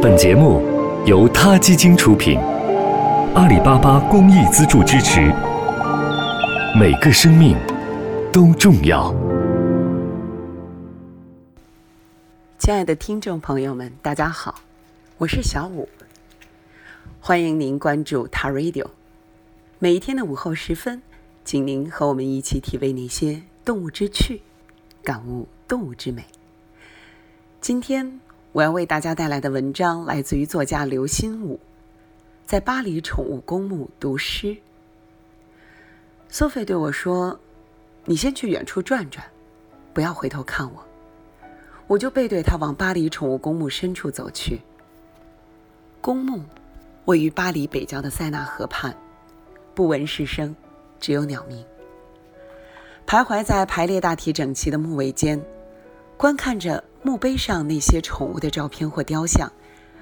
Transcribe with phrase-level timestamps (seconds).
[0.00, 0.62] 本节目
[1.06, 2.38] 由他基金出品，
[3.34, 5.32] 阿里巴巴公益资助支持。
[6.78, 7.56] 每个生命
[8.32, 9.12] 都重要。
[12.60, 14.60] 亲爱的听众朋友们，大家好，
[15.16, 15.88] 我是小五，
[17.18, 18.86] 欢迎您关注他 Radio。
[19.80, 21.02] 每一天的午后时分，
[21.44, 24.42] 请您和我们一起体味那些动物之趣，
[25.02, 26.24] 感悟动物之美。
[27.60, 28.20] 今天
[28.58, 31.60] 我要为大家带来的文章来自于作家刘心武，
[32.44, 34.56] 在巴黎宠物公墓读诗。
[36.28, 37.38] 苏菲对我说
[38.04, 39.24] ：“你先去远处转转，
[39.94, 40.84] 不要回头看我。”
[41.86, 44.60] 我就背对他往巴黎宠物公墓深处走去。
[46.00, 46.42] 公墓
[47.04, 48.92] 位于巴黎北郊的塞纳河畔，
[49.72, 50.52] 不闻世声，
[50.98, 51.64] 只有鸟鸣。
[53.06, 55.40] 徘徊在排列大体整齐的墓位间，
[56.16, 59.50] 观看着墓碑上那些宠物的照片或雕像，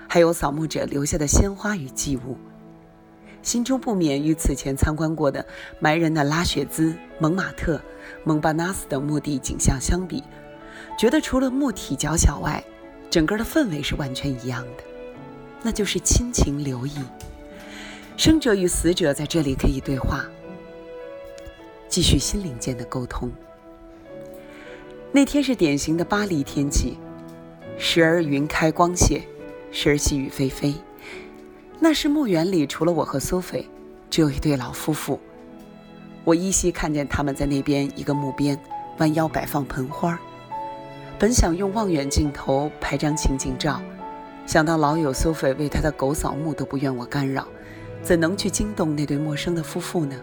[0.09, 2.37] 还有扫墓者留下的鲜花与祭物。
[3.43, 5.47] 心中不免与此前参观过的
[5.79, 7.81] 埋人的拉雪兹、蒙马特、
[8.25, 10.23] 蒙巴纳斯等墓地景象相比，
[10.99, 12.65] 觉得除了墓体较小外，
[13.09, 14.83] 整个的氛围是完全一样的，
[15.63, 16.99] 那就是亲情留意，
[18.17, 20.27] 生者与死者在这里可以对话，
[21.89, 23.31] 继续心灵间的沟通。
[25.17, 26.99] 那天是典型的巴黎天气，
[27.79, 29.23] 时而云开光谢，
[29.71, 30.75] 时而细雨霏霏。
[31.81, 33.67] 那时墓园里除了我和苏菲，
[34.11, 35.19] 只有一对老夫妇。
[36.23, 38.61] 我依稀看见他们在那边一个墓边
[38.99, 40.21] 弯腰摆放盆花。
[41.19, 43.81] 本想用望远镜头拍张情景照，
[44.45, 47.49] 想到老友苏菲为他的狗扫墓都不愿我干扰，
[48.03, 50.15] 怎能去惊动那对陌生的夫妇呢？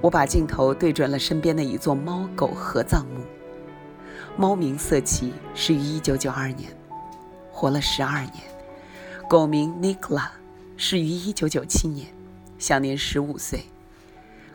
[0.00, 3.20] 我把镜头对准了身边的一座猫狗合葬墓。
[4.38, 6.70] 猫名瑟奇，始于1992年，
[7.50, 8.32] 活了12年。
[9.26, 10.28] 狗名 Nikla，
[10.76, 12.08] 始于1997年，
[12.58, 13.60] 享年15岁。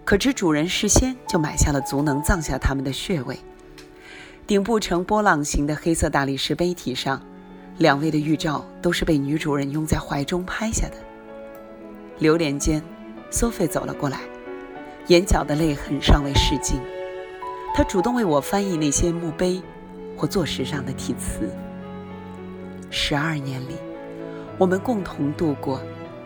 [0.05, 3.39] 可知主人事先就买下了足能葬下他们的穴位。
[4.45, 7.19] 顶部呈波浪形的黑色大理石碑体上，
[7.79, 10.95] 两位的玉照都是被女主人拥在怀中拍下的。
[12.19, 12.83] 流连间
[13.31, 14.19] ，Sophie 走了过来，
[15.07, 16.79] 眼角的泪痕尚未拭尽。
[17.73, 19.61] 她主动为我翻译那些墓碑
[20.21, 21.49] 或座石上的题词。
[22.91, 23.75] 十二年里。
[24.59, 25.81] 我们共同度过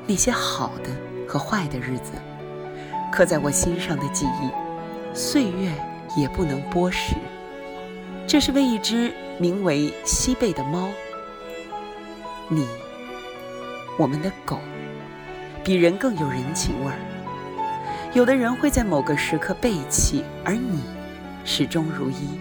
[0.06, 0.90] 那些好的
[1.26, 2.12] 和坏的日子，
[3.10, 4.50] 刻在我心上的记忆，
[5.16, 5.72] 岁月
[6.18, 7.14] 也不能剥蚀。
[8.28, 10.90] 这是为一只名为西贝的猫。
[12.50, 12.68] 你，
[13.98, 14.60] 我们的狗，
[15.64, 16.98] 比人更有人情味儿。
[18.14, 20.82] 有的人会在某个时刻背弃，而你
[21.46, 22.38] 始终如一，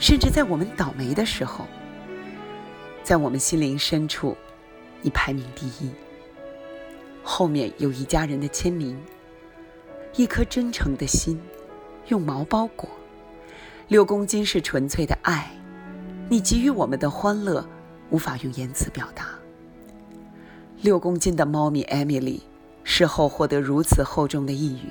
[0.00, 1.66] 甚至在我们倒霉的时候，
[3.04, 4.36] 在我们心灵深处。
[5.02, 5.90] 你排名第一，
[7.22, 9.00] 后面有一家人的签名，
[10.14, 11.40] 一颗真诚的心，
[12.08, 12.86] 用毛包裹。
[13.88, 15.50] 六公斤是纯粹的爱，
[16.28, 17.66] 你给予我们的欢乐，
[18.10, 19.28] 无法用言辞表达。
[20.82, 22.42] 六公斤的猫咪艾米丽，
[22.84, 24.90] 事后获得如此厚重的抑郁，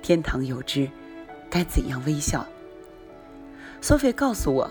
[0.00, 0.88] 天堂有知，
[1.50, 2.46] 该怎样微笑？
[3.80, 4.70] 索菲告诉我，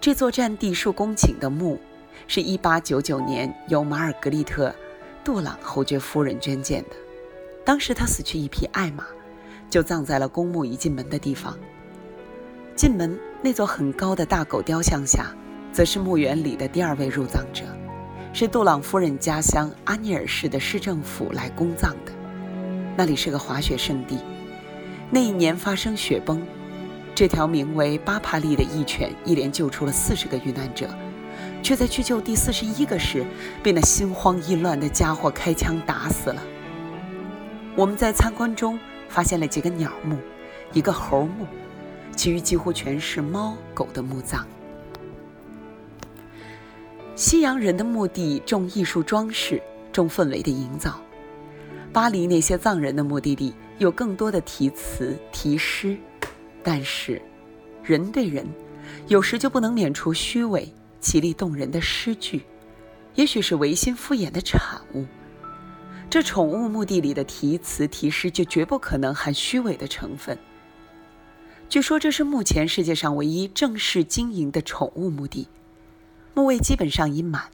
[0.00, 1.78] 这座占地数公顷的墓。
[2.26, 4.68] 是一八九九年由马尔格丽特·
[5.24, 6.90] 杜朗侯爵夫人捐建的。
[7.64, 9.04] 当时她死去一匹爱马，
[9.70, 11.58] 就葬在了公墓一进门的地方。
[12.76, 15.34] 进门那座很高的大狗雕像下，
[15.72, 17.64] 则是墓园里的第二位入葬者，
[18.32, 22.12] 是杜朗夫人家乡阿尼尔市的市政府来公葬的。
[22.96, 24.18] 那里是个滑雪胜地。
[25.10, 26.40] 那一年发生雪崩，
[27.20, 30.88] 这条名为巴帕利的义犬一连救出了四十个遇难者。
[31.62, 33.26] 却在去救第四十一个时，
[33.62, 36.42] 被那心慌意乱的家伙开枪打死了。
[37.76, 40.16] 我们在参观中发现了几个鸟墓，
[40.72, 41.46] 一个猴墓，
[42.16, 44.46] 其余几乎全是猫狗的墓葬。
[47.14, 49.60] 西洋人的墓地重艺术装饰，
[49.92, 50.92] 重氛围的营造；
[51.92, 55.98] 巴黎那些藏人的墓地里有更多的题词题诗，
[56.62, 57.20] 但是，
[57.82, 58.46] 人对人，
[59.08, 60.72] 有时就不能免除虚伪。
[61.00, 62.42] 绮丽动人的诗句，
[63.14, 64.60] 也许是违心敷衍的产
[64.92, 65.06] 物。
[66.10, 70.36] 这宠物墓地里的题词题诗就绝不可能含虚伪的成分。
[71.70, 75.48] 据说这是目前世界上唯一正式经营的宠物墓地，
[76.34, 77.44] 墓位基本上已满，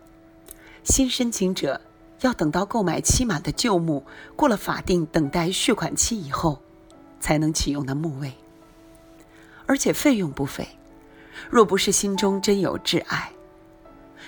[0.83, 1.81] 新申请者
[2.23, 4.05] 要等到购买期满的旧墓
[4.35, 6.61] 过了法定等待续款期以后，
[7.21, 8.33] 才能启用的墓位，
[9.67, 10.67] 而且费用不菲。
[11.51, 13.31] 若不是心中真有挚爱，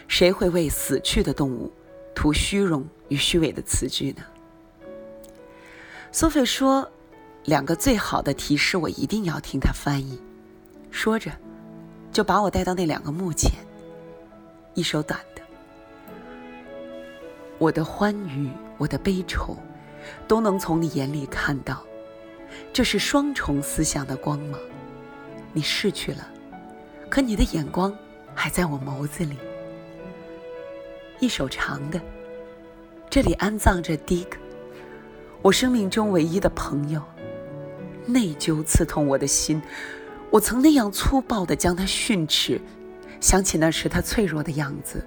[0.07, 1.73] 谁会为死去的动物
[2.15, 4.23] 图虚荣与虚伪的词句呢？
[6.13, 6.91] 苏菲说
[7.45, 10.21] ：“两个最好的提示，我一定要听他翻译。”
[10.91, 11.31] 说着，
[12.13, 13.53] 就把我带到那两个墓前。
[14.75, 15.43] 一首短的
[17.59, 19.57] ：“我的欢愉，我的悲愁，
[20.27, 21.83] 都能从你眼里看到。
[22.73, 24.59] 这是双重思想的光芒。
[25.59, 26.31] 你逝去了，
[27.11, 27.93] 可你的眼光
[28.33, 29.37] 还在我眸子里。”
[31.19, 32.01] 一首长的
[33.11, 34.29] ：“这里安葬着 Dick。”
[35.43, 37.03] 我生命中唯一的朋友，
[38.07, 39.61] 内疚刺痛我的心。
[40.31, 42.61] 我曾那样粗暴地将他训斥，
[43.21, 45.05] 想起那时他脆弱的样子，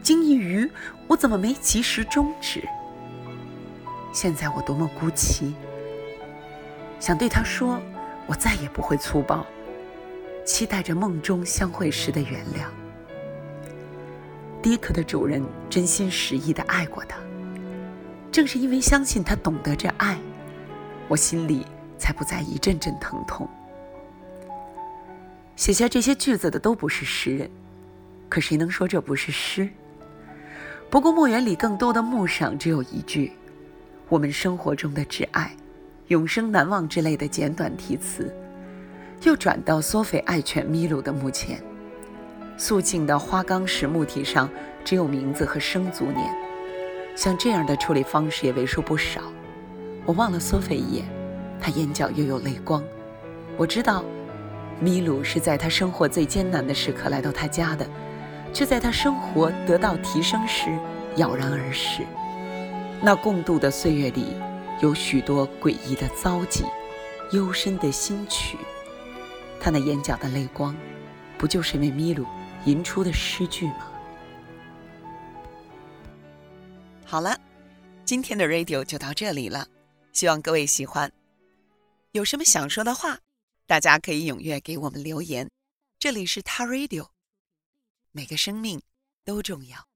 [0.00, 0.70] 惊异于
[1.08, 2.62] 我怎么没及时终止。
[4.12, 5.52] 现在我多么孤寂，
[7.00, 7.80] 想对他说，
[8.28, 9.44] 我再也不会粗暴，
[10.48, 12.70] 期待着梦中相会时的原谅。
[14.62, 17.18] 迪克的主人真心实意地爱过他。
[18.32, 20.18] 正是因为相信他懂得这爱，
[21.06, 21.66] 我心里
[21.98, 23.46] 才不再一阵阵疼痛。
[25.54, 27.50] 写下这些句子的都不是诗人，
[28.30, 29.68] 可谁能说这不是诗？
[30.88, 33.32] 不过墓园里更多的墓上只有一句
[34.08, 35.54] ：“我们生活中的挚爱，
[36.06, 38.34] 永生难忘”之类的简短题词。
[39.22, 41.60] 又转到索菲爱犬米鲁的墓前，
[42.56, 44.48] 素净的花岗石墓体上
[44.84, 46.32] 只有名字和生卒年。
[47.16, 49.20] 像这样的处理方式也为数不少。
[50.06, 51.04] 我望了索菲一眼，
[51.60, 52.82] 她眼角又有泪光。
[53.56, 54.04] 我知道，
[54.78, 57.84] 米鲁是在他生活最艰难的时刻来到他家的，
[58.52, 60.70] 却在他生活得到提升时
[61.16, 62.04] 杳然而逝。
[63.02, 64.36] 那共度的岁月里，
[64.80, 66.64] 有许多诡异的遭际，
[67.32, 68.56] 幽深的心曲。
[69.60, 70.76] 他那眼角的泪光，
[71.36, 72.26] 不就是为米鲁
[72.64, 73.92] 吟出的诗句吗？
[77.04, 77.38] 好了，
[78.04, 79.66] 今天的 radio 就到这里了，
[80.12, 81.10] 希望各位喜欢。
[82.12, 83.18] 有什么想说的话，
[83.66, 85.50] 大家可以踊跃给我们留言。
[85.98, 87.08] 这里是他 radio，
[88.12, 88.80] 每个生命
[89.24, 89.87] 都重要。